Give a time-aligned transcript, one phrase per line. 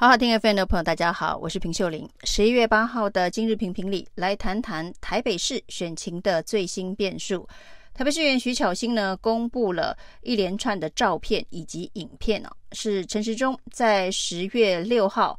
[0.00, 2.08] 好好听 FM 的朋友，大家好，我是平秀玲。
[2.24, 7.46] 十一月八号的今日评评里，来谈谈台北市选情的最新变数。
[7.92, 15.38] 台北市议员徐巧芯呢，公布了一连串的照片以及影片哦，是陈时中在十月六号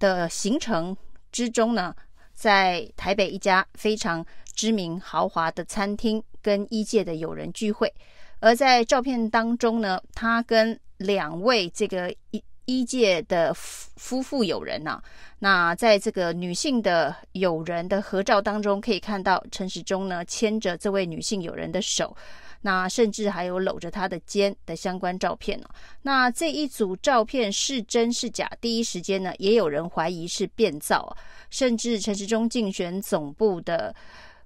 [0.00, 0.96] 的行程
[1.30, 1.94] 之中呢，
[2.34, 7.94] 在台北一家非常知名豪华的餐厅跟一界的友人聚会，
[8.40, 12.42] 而在照片当中呢，他跟两位这个一。
[12.70, 15.02] 一届的夫夫妇友人呐、
[15.40, 22.16] 那在这个女性的友人的合照当中，可以看到陈时中呢牵着这位女性友人的手，
[22.60, 25.66] 那甚至还有搂着她的肩的相关照片呢、
[26.02, 28.48] 那这一组照片是真是假？
[28.60, 31.16] 第一时间呢，也有人怀疑是变造，
[31.50, 33.94] 甚至陈时中竞选总部的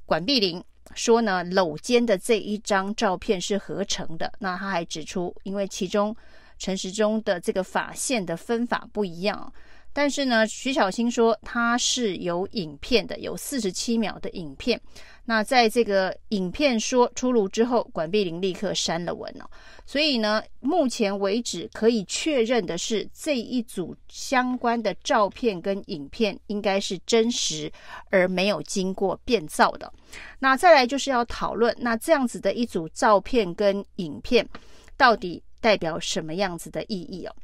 [0.06, 4.33] 管碧玲说呢，搂肩的这一张照片是合成的。
[4.41, 6.15] 那他还指出，因为其中。
[6.57, 9.52] 陈时中的这个法线的分法不一样，
[9.93, 14.80] 但是呢，徐小青说他是有影片的，有四十七秒的影片。
[15.26, 19.44] 那在这个影片说出炉之后，管碧玲立刻删了文哦。
[19.86, 27.70] 所以呢，目前为止可以确认的是，这一组相关的照片跟影片应该是真实，
[28.10, 29.92] 而没有经过变造的。
[30.38, 34.46] 那再来就是要讨论，那这样子的一组照片跟影片
[34.96, 37.34] 到底代表什么样子的意义哦？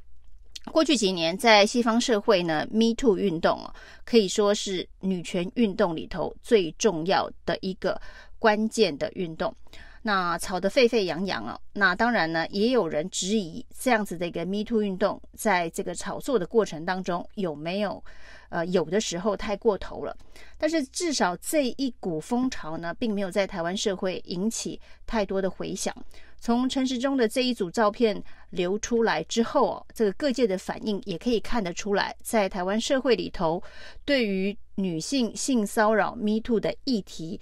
[0.73, 8.01] 过去几年，在西方社会呢，Me Too 运动哦，可以说是女权运动里头最重要的一个
[8.39, 9.55] 关键的运动。
[10.03, 11.61] 那吵得沸沸扬扬啊！
[11.75, 18.03] 那当然呢，也有人质疑这样子的一个 Me Too 运动，在这个炒作的过程当中有没有
[18.49, 20.17] 呃有的时候太过头了。
[20.57, 25.95] 但是至少这一股风潮呢，并没有在台湾社会引起太多的回响。
[26.43, 33.63] 从陈时中的这一组照片流出来之后哦，这个各界的反应也可以看得出来，在台湾社会里头，
[34.07, 37.39] 对于女性性骚扰 Me Too 的议题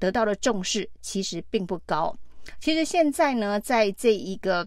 [0.00, 2.12] 得到的重视其实并不高。
[2.58, 4.66] 其实现在呢，在这一个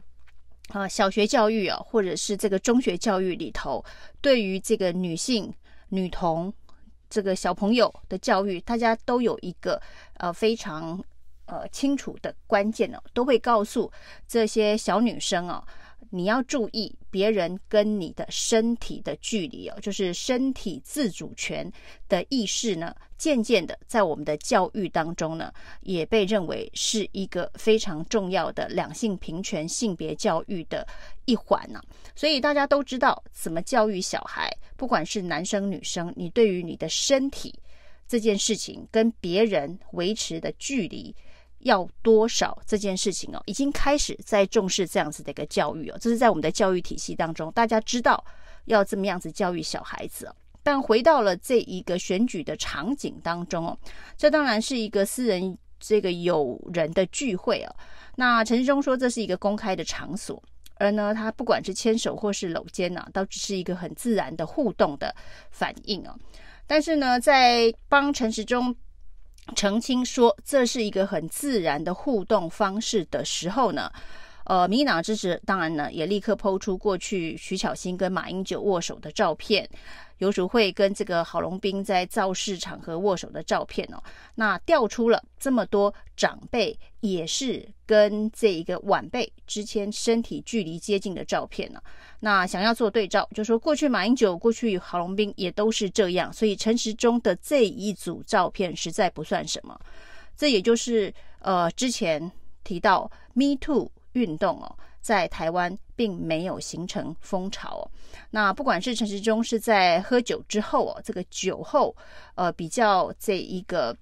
[0.69, 3.83] 呃小学教育啊，或者是这个中学教育里头，
[4.21, 5.53] 对于这个女性
[5.89, 6.53] 女童
[7.09, 9.81] 这个小朋友的教育，大家都有一个
[10.19, 11.03] 呃非常。
[11.45, 13.91] 呃，清楚的关键呢，都会告诉
[14.25, 15.61] 这些小女生啊，
[16.15, 21.71] 你要注意别人跟你的身体的距离哦，就是身体自主权
[22.07, 25.51] 的意识呢，渐渐的在我们的教育当中呢，
[25.81, 30.87] 也被认为是一个非常重要的两性平权性别教育的
[31.25, 31.81] 一环呢。
[32.15, 37.59] 所以大家都知道怎么教育小孩，不管是男生女生，你对于你的身体
[38.07, 41.15] 这件事情跟别人维持的距离。
[41.63, 48.23] 要多少这件事情哦，已经开始在重视这样子的一个教育哦，这是在我们的教育体系当中，大家知道
[48.65, 50.35] 要这么样子教育小孩子哦。
[50.61, 53.77] 但回到了这一个选举的场景当中哦，
[54.17, 57.75] 这当然是一个私人这个友人的聚会哦。
[58.15, 60.41] 那陈时中说这是一个公开的场所，
[60.75, 65.13] 而呢，他不管是牵手或是搂肩呐，都只是一个很自然的互动的
[65.51, 66.15] 反应哦。
[66.67, 68.75] 但是呢，在帮陈时中。
[69.55, 73.91] 澄清说这是一个很自然的互动方式的时候呢，
[74.45, 79.69] 呃，民进党支持当然呢也立刻抛出过去徐巧芯跟马英九握手的照片。
[80.19, 84.01] 游淑慧跟这个郝龙斌在造势场合握手的照片哦，
[84.35, 91.81] 那调出了这么多长辈也是跟这一个晚辈之间身体距离接近的照片呢。
[92.21, 99.77] 那想要做对照，就说过去马英九、过去郝龙斌也都是这样，所以陈时中的这一组照片实在不算什么。
[100.37, 102.31] 这也就是呃之前
[102.63, 104.75] 提到 Me Too 运动哦。
[105.01, 107.83] 在台湾并没有形成风潮哦。
[108.29, 111.93] 那不管是陈时中是在喝酒之后哦，这个酒后
[112.35, 113.93] 呃比较这一个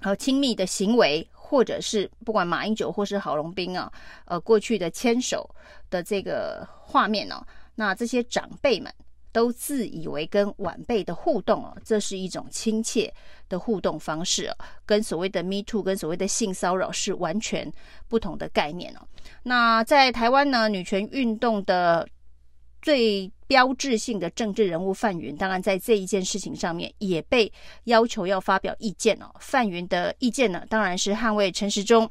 [0.00, 3.92] 呃亲密的行为，或者是不管马英九或是郝龙斌啊，
[4.26, 5.50] 呃过去的牵手
[5.90, 7.44] 的这个画面哦，
[7.74, 8.94] 那这些长辈们。
[9.32, 13.12] 都自以为跟晚辈的互动哦，这是一种亲切
[13.48, 17.72] 的互动方式哦，跟所谓的 Me Too，跟所谓的性骚扰是完全
[18.08, 19.00] 不同的概念哦。
[19.42, 22.08] 那在台湾呢，女权运动的
[22.80, 27.52] 最标志性的政治人物范云，当然在这一件事情上面也被
[27.84, 29.30] 要求要发表意见哦。
[29.40, 32.08] 范云的意见呢，当然是捍卫陈时中。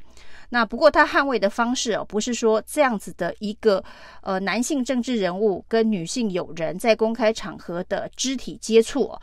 [0.49, 3.83] 那不过他捍卫的方式哦，不是说这样子的一个
[4.21, 9.21] 呃男性政治人物跟女性友人在公开场合的肢体接触哦，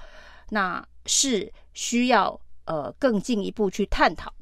[0.50, 4.32] 那是需要呃更进一步去探讨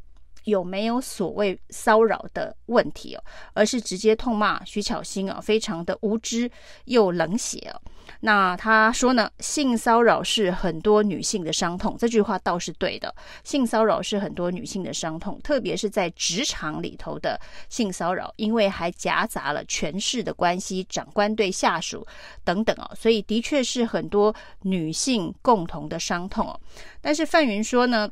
[0.44, 3.23] 有没有所谓骚扰的问题哦，
[3.55, 6.50] 而是直接痛骂徐巧芯啊，非常的无知
[6.87, 7.81] 又冷血哦。
[8.20, 13.12] 那他说呢，性骚扰是很多女性的伤痛，这句话倒是对的。
[13.44, 22.06] 性骚扰是很多女性的伤痛，特别是在职场里头的性骚扰，因为还夹杂了权势的关系，长官对下属
[22.44, 26.60] 等等哦，所以的确是很多女性共同的伤痛哦。
[27.00, 28.08] 但是范云说呢，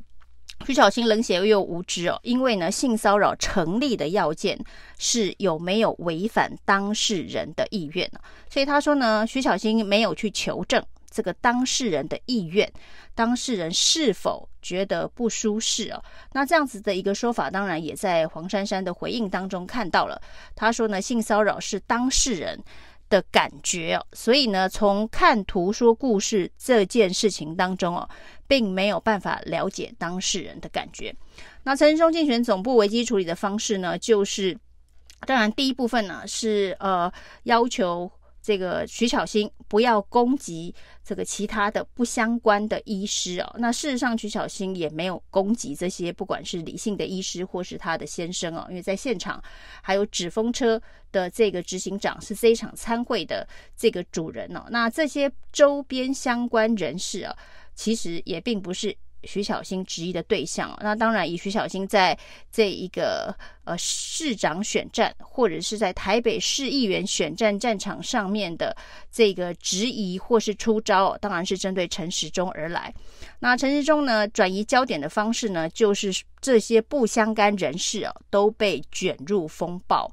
[0.67, 4.59] 徐巧芯冷血又无知哦，因为呢，性骚扰成立的要件
[4.99, 8.09] 是有没有违反当事人的意愿，
[8.49, 12.71] 所以他说呢，徐巧芯没有去求证这个当事人的意愿，
[13.15, 16.01] 当事人是否觉得不舒适哦。
[16.33, 20.21] 那这样子的一个说法，当然也在黄珊珊的回应当中看到了。
[20.55, 22.63] 他说呢，性骚扰是当事人
[23.11, 28.09] 的感觉哦，所以呢，从看图说故事这件事情当中哦，
[28.49, 31.15] 并没有办法了解当事人的感觉。
[31.65, 34.57] 那陈时中竞选总部危机处理的方式呢，就是
[35.27, 37.13] 当然第一部分呢是呃
[37.43, 38.11] 要求。
[38.51, 40.75] 这个徐巧芯不要攻击
[41.05, 43.55] 这个其他的不相关的医师哦。
[43.61, 49.41] 那事实上，徐巧芯也没有攻击这些不管是李姓的医师或是他的先生哦，因为在现场
[49.81, 50.83] 还有纸风车
[51.13, 54.65] 的这个执行长是这一场参会的这个主人哦。
[54.69, 57.33] 那这些周边相关人士啊，
[57.77, 58.97] 其实也并不是。
[59.25, 62.19] 徐小新质疑的对象，那当然以徐小新在
[62.51, 63.35] 这一个
[63.65, 68.77] 呃市长选战，或者是在台北市议员选战战场上面的
[69.11, 72.93] 这个质疑或是出招，当然是针对陈时中而来。
[73.39, 80.11] 那陈时中呢，转移焦点的方式呢，就是这些不相干人士啊都被卷入风暴。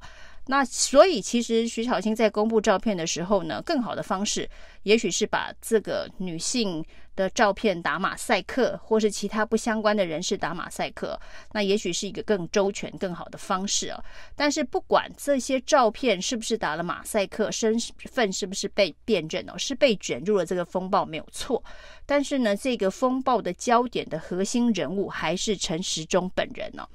[0.50, 4.48] 那所以其实徐巧芯在公布照片的时候呢，更好的方式，
[4.88, 6.82] 也许是把这个女性。
[7.18, 11.20] 的照片打马赛克，或是其他不相关的人士打马赛克，
[11.52, 14.00] 那也许是一个更周全、更好的方式啊。
[14.36, 17.76] 但是不管这些照片是不是打了马赛克，身
[18.08, 21.60] 份是不是被辨认哦，是被卷入了这个风暴没有错。
[22.06, 26.86] 但是呢，这个风暴的焦点的核心人物还是陈时中本人呢。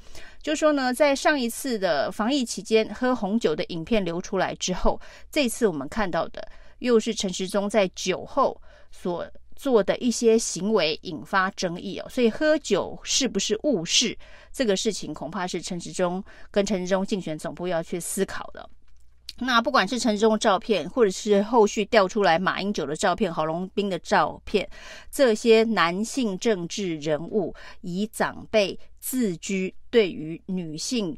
[0.42, 6.48] 就说呢，在上一次的防疫期间喝红酒的影片流出来之后，这次我们看到的
[6.80, 8.62] 又是陈时中在酒后
[8.92, 9.26] 所。
[9.56, 14.18] 做的一些行为引发争议哦，所以喝酒是不是误事
[14.52, 18.68] 这个事情，恐怕是陈时中跟陈时中竞选总部要去思考的。
[19.38, 24.68] 那不管是陈时中的照片，或者是后续调出来马英九的照片、郝龙斌的照片，
[25.12, 31.16] 这些男性政治人物以长辈自居，对于女性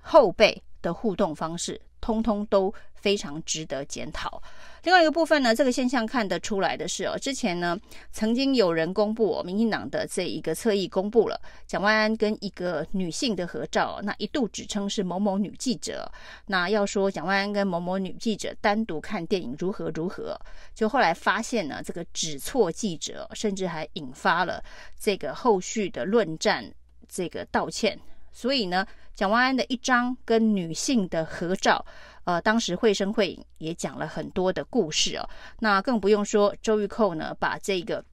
[0.00, 2.72] 后辈的互动方式，通通都
[3.04, 4.42] 非常值得检讨。
[4.84, 7.78] 另外一个部分呢，这个现象看得出来的是哦，之前呢
[8.12, 16.10] 曾经有人公布，民进党的这一个侧翼公布了蒋万安跟一个女性的合照，那一度指称是某某女记者，
[16.46, 20.40] 那要说蒋万安跟某某女记者单独看电影如何如何，
[20.74, 24.64] 就后来发现呢，这个指错记者，甚至还引发了
[24.98, 26.72] 这个后续的论战，
[27.06, 27.98] 这个道歉。
[28.32, 28.84] 所以呢，
[29.14, 31.86] 蒋万安的一张跟女性的合照，
[32.24, 35.28] 呃，当时绘声绘影也讲了很多的故事哦。
[35.60, 38.04] 那更不用说周玉蔻呢，把这个。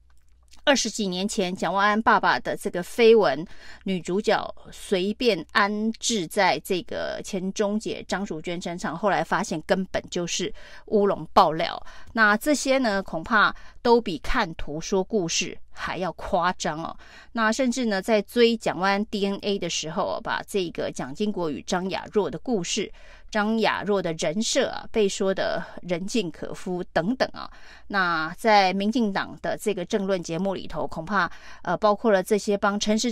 [0.64, 3.44] 二十几年前，蒋万安爸爸的这个绯闻
[3.82, 10.54] 女主角随便安置在这个前中姐张淑娟身上，后来发现根本就是
[10.86, 11.84] 乌龙爆料。
[12.12, 16.96] 那这些呢，恐怕都比看图说故事还要夸张哦。
[17.32, 22.92] 那甚至呢，在追蒋万安 DNA 的时候，把这个蒋经国与张雅若的故事。
[23.32, 27.50] 张雅若的人设啊，被说的人尽可夫等等啊，
[27.86, 33.10] 那在民进党的这个政论节目里头，恐怕呃，包括了这些帮陈时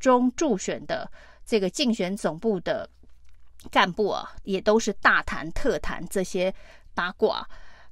[0.00, 1.10] 中助选的
[1.44, 2.88] 这个竞选总部的
[3.70, 6.54] 干部啊，也都是大谈特谈这些
[6.94, 7.46] 八卦。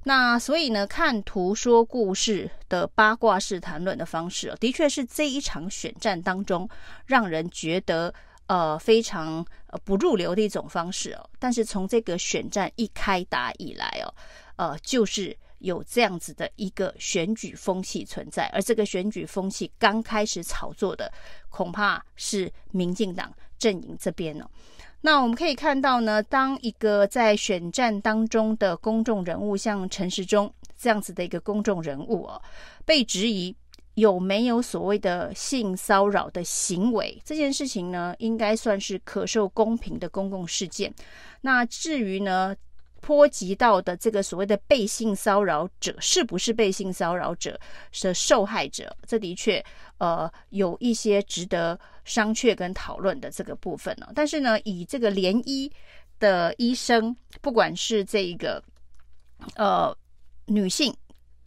[0.05, 6.67] 那所以呢，看图说故事的八卦式谈论的方式，的确是这一场选战当中
[7.05, 8.11] 让人觉得。
[8.47, 11.29] 呃，非常呃不入流的一种方式哦。
[11.37, 14.13] 但是从这个选战一开打以来哦，
[14.55, 21.11] 呃，就是有这样子的一个选举风气存在，而这个选举风气刚开始炒作的，
[21.49, 24.49] 恐怕是民进党阵营这边哦。
[25.01, 32.41] 那我们可以看到呢，当一个在选战当中的公众人物，像陈时中这样子的一个公众人物哦，
[32.85, 33.55] 被质疑。
[33.97, 37.19] 有没有所谓的性骚扰的行为？
[37.25, 40.93] 这件事情呢，应该算是可受公平的公共事件。
[41.41, 42.55] 那至于呢，
[43.01, 47.59] 波及到的这个所谓的被性骚扰者，是不是被性骚扰者
[47.91, 48.95] 是受害者？
[49.07, 49.65] 这的确
[49.97, 54.07] 呃有一些值得商榷跟讨论的这个部分呢。
[54.13, 55.71] 但是呢，以这个联医
[56.19, 58.63] 的医生，不管是这一个
[59.55, 59.91] 呃
[60.45, 60.95] 女性。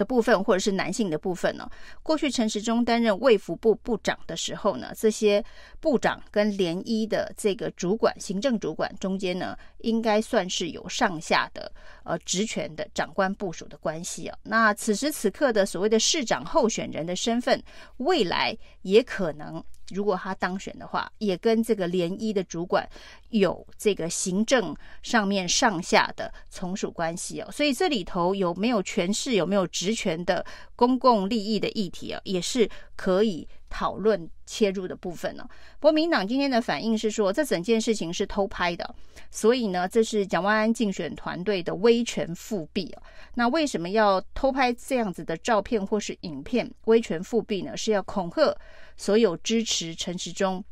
[0.01, 1.69] 的部分，或者是男性的部分呢？
[2.03, 5.45] 过去陈时中担任卫福部部长的时候呢，这些
[5.79, 11.71] 部长跟联医的这个主管、行政主管中间呢，应该算是有上下的
[12.05, 14.39] 呃职权的长官部署的关系啊。
[14.43, 17.63] 那此时此刻的所谓的市长候选人的身份，
[17.99, 19.63] 未来也可能。
[19.95, 22.89] 如果他当选的话，也跟这个联医的主管
[23.31, 30.45] 有这个行政上面上下的从属关系哦，所以这里头有没有权势、有没有职权的
[30.77, 35.49] 公共利益的议题啊，也是可以讨论切入的部分呢。
[35.79, 38.95] 国民党今天的反应是说，这整件事情是偷拍的，
[39.31, 43.03] 所以呢，这是蒋万安竞选团队的威权复辟啊。
[43.35, 46.69] 那为什么要偷拍这样子的照片或是影片？
[46.87, 47.77] 威权复辟呢？
[47.77, 48.57] 是要恐吓。
[49.01, 50.63] 所有支持陈时中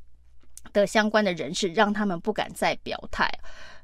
[0.75, 3.27] 的相关的人士，让他们不敢再表态。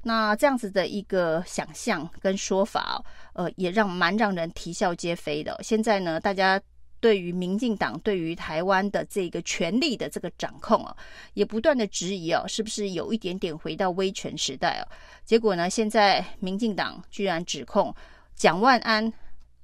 [0.02, 5.58] 那这样子的一个想象跟说法，呃，也让蛮让人啼笑皆非的。
[5.62, 6.60] 现在呢，大家
[7.00, 10.94] 对于民进党对于台湾的这个权力的这个掌控啊，
[11.32, 14.86] 也不断的质疑啊，是不是有一点点回到威权时代啊？
[15.24, 17.94] 结果呢，现在民进党居然指控
[18.36, 19.10] 蒋万安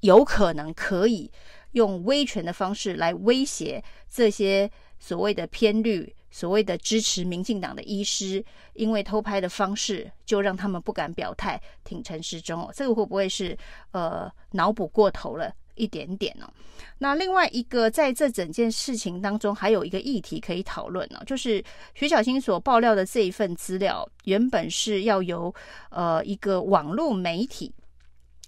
[0.01, 1.31] 有可能可以。
[1.73, 13.57] 用威权的方式来威胁这些所谓的偏绿、所谓的支持民进党的医师，因为偷拍的方式就让他们不敢表态挺陈时中哦，这个会不会是
[13.93, 16.51] 呃脑补过头了一点点呢？
[16.99, 25.55] 那另外一个在这整件事情当中，还有一个议题可以讨论呢，就是徐巧芯所爆料的这一份资料，原本是要由
[25.91, 27.73] 呃一个网络媒体。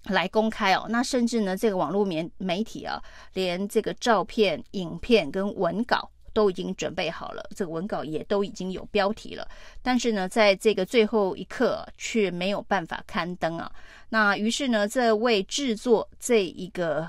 [0.05, 3.01] 来公开哦，那甚至呢，这个网络媒媒体啊，
[3.35, 9.47] 连这个照片、影片跟文稿都已经准备好了，这个文稿也都已经有标题了，
[9.83, 13.71] 但是呢，在这个最后一刻却没有办法刊登啊。
[14.09, 17.09] 那于是呢，这位制作这一个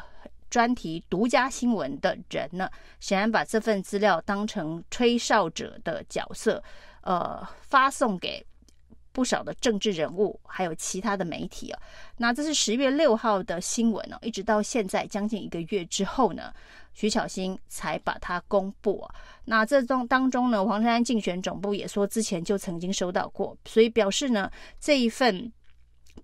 [0.49, 2.69] 专题独家新闻的人呢，
[2.99, 6.63] 显然把这份资料当成吹哨者的角色，
[7.01, 8.45] 呃，发送给。
[9.13, 11.79] 不少的政治人物，还有其他的媒体啊，
[12.17, 16.51] 那这是十月六号的新闻哦，一直到现在将近一个月之后呢，
[16.93, 19.15] 徐巧芯才把它公布啊。
[19.45, 25.53] 那这中当中呢，黄珊珊竞选总部也说之前就曾经收到过，所以表示呢，这一份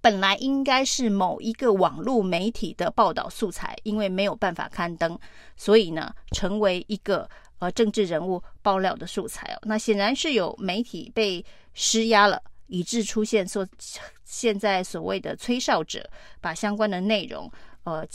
[0.01, 5.17] 本来应该是某一个网络媒体的报道素材，因为没有办法刊登，
[5.55, 7.29] 所以呢，成为一个
[7.59, 9.59] 呃政治人物爆料的素材哦。
[9.63, 12.41] 那显然是有媒体被施压了。
[12.69, 13.67] 以致出现所
[14.23, 16.09] 现在所谓的吹哨者，
[16.39, 17.51] 把相关的内容，
[17.83, 18.07] 呃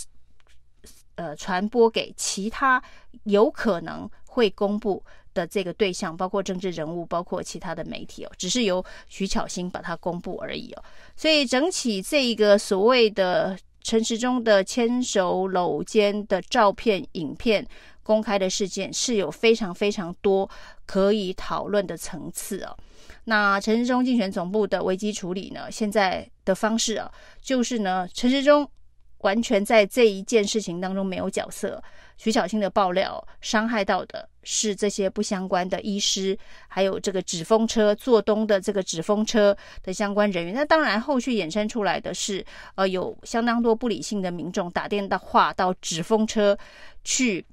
[1.16, 2.82] 呃传播给其他
[3.24, 10.84] 有可能会公布的这个对象，包括政治人物，包括其他的媒体哦，只是由徐巧芯把它公布而已哦。
[11.16, 17.66] 所以整体这一个所谓的陈时中的牵手搂肩的照片、影片
[18.02, 20.48] 公开的事件，是有非常非常多
[20.86, 22.76] 可以讨论的层次哦。
[23.24, 25.70] 那陈时中竞选总部的危机处理呢？
[25.70, 28.70] 现在的方式啊，就是呢，陈时中
[29.18, 31.82] 完全在这一件事情当中没有角色。
[32.16, 36.38] 徐小青的爆料伤害到的是这些不相关的医师，
[36.68, 40.54] 还有这个纸风车做东的这个纸风车的相关人员。
[40.54, 42.44] 那当然，后续衍生出来的是，
[42.76, 46.56] 呃，有相当多不理性的民众打电话到纸风车
[47.02, 47.44] 去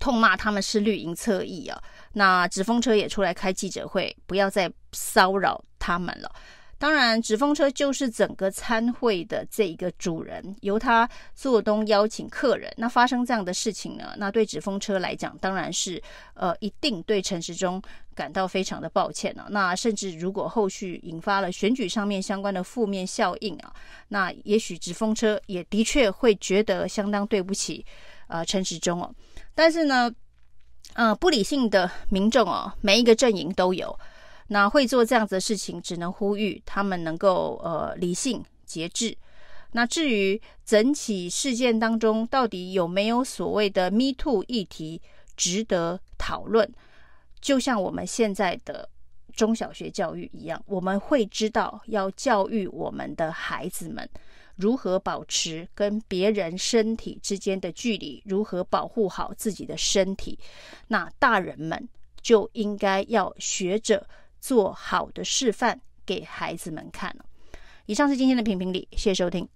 [0.00, 1.80] 痛骂他们是绿营侧翼啊。
[2.18, 6.32] 那纸风车也出来开记者会，不要再骚扰他们了。
[6.78, 12.72] 当然，纸风车就是整个参会的这一个主人，由他做东邀请客人。
[12.78, 14.14] 那发生这样的事情呢？
[14.16, 17.80] 那对纸风车来讲，当然是呃，一定对陈时中
[18.14, 19.48] 感到非常的抱歉了啊。
[19.50, 23.70] 那甚至如果后续引发了选举上面相关的负面效应啊，
[24.08, 27.84] 那也许纸风车也的确会觉得相当对不起
[28.28, 29.14] 呃陈时中哦。
[29.54, 30.10] 但是呢，
[30.94, 33.98] 呃，不理性的民众哦，每一个阵营都有。
[34.48, 39.16] 那会做这样子的事情，只能呼吁他们能够呃理性节制。
[39.72, 45.02] 那至于整起事件当中到底有没有所谓的 “Me Too” 议题
[45.36, 46.72] 值得讨论，
[47.40, 48.88] 就像我们现在的
[49.34, 54.08] 中小学教育一样，我们会知道要教育我们的孩子们。
[54.56, 58.22] 如何保持跟别人身体之间的距离？
[58.26, 60.38] 如何保护好自己的身体？
[60.88, 61.88] 那大人们
[62.20, 64.06] 就应该要学着
[64.40, 67.24] 做好的示范给孩子们看了。
[67.86, 69.48] 以上是今天的评评理，谢谢收听。